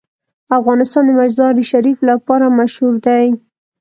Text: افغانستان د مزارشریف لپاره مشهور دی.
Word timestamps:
افغانستان 0.57 1.03
د 1.07 1.11
مزارشریف 1.19 1.97
لپاره 2.09 2.45
مشهور 2.59 2.93
دی. 3.05 3.25